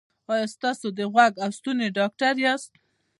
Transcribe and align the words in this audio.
ایا 0.33 0.47
تاسو 0.63 0.87
د 0.97 0.99
غوږ 1.13 1.33
او 1.43 1.49
ستوني 1.57 1.87
ډاکټر 1.97 2.33
یاست؟ 2.45 2.71